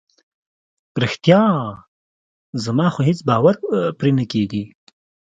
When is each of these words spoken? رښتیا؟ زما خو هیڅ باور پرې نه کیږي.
رښتیا؟ 1.01 1.41
زما 2.63 2.87
خو 2.93 2.99
هیڅ 3.09 3.19
باور 3.29 3.55
پرې 3.99 4.11
نه 4.17 4.25
کیږي. 4.31 4.63